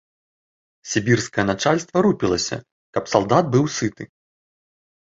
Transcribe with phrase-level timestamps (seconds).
[0.93, 2.57] Сібірскае начальства рупілася,
[2.99, 4.03] каб салдат быў сыты.